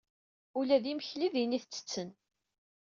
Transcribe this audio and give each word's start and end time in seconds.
Ula 0.59 0.77
d 0.83 0.85
imekli 0.91 1.27
din 1.33 1.57
i 1.57 1.59
t-tetten. 1.63 2.09